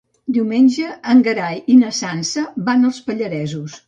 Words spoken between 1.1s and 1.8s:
en Gerai i